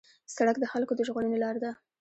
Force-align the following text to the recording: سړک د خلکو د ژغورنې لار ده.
سړک 0.35 0.55
د 0.59 0.65
خلکو 0.73 0.93
د 0.95 0.99
ژغورنې 1.07 1.37
لار 1.43 1.55
ده. 1.63 1.71